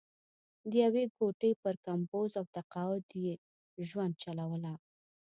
د 0.69 0.71
یوې 0.85 1.03
ګوتې 1.17 1.51
پر 1.61 1.75
کمپوز 1.85 2.31
او 2.39 2.45
تقاعد 2.55 3.05
یې 3.23 3.33
ژوند 3.87 4.13
چلوله. 4.21 4.73